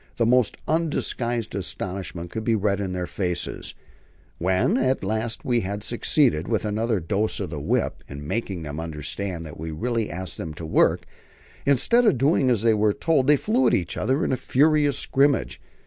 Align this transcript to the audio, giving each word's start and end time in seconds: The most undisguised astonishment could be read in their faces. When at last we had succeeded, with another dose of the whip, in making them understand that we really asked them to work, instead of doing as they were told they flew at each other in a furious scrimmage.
The 0.17 0.25
most 0.25 0.57
undisguised 0.67 1.53
astonishment 1.53 2.31
could 2.31 2.43
be 2.43 2.55
read 2.55 2.79
in 2.79 2.91
their 2.91 3.05
faces. 3.05 3.75
When 4.39 4.75
at 4.75 5.03
last 5.03 5.45
we 5.45 5.59
had 5.59 5.83
succeeded, 5.83 6.47
with 6.47 6.65
another 6.65 6.99
dose 6.99 7.39
of 7.39 7.51
the 7.51 7.59
whip, 7.59 8.03
in 8.09 8.27
making 8.27 8.63
them 8.63 8.79
understand 8.79 9.45
that 9.45 9.59
we 9.59 9.69
really 9.69 10.09
asked 10.09 10.37
them 10.37 10.55
to 10.55 10.65
work, 10.65 11.05
instead 11.67 12.07
of 12.07 12.17
doing 12.17 12.49
as 12.49 12.63
they 12.63 12.73
were 12.73 12.93
told 12.93 13.27
they 13.27 13.37
flew 13.37 13.67
at 13.67 13.75
each 13.75 13.95
other 13.95 14.25
in 14.25 14.31
a 14.31 14.37
furious 14.37 14.97
scrimmage. 14.97 15.61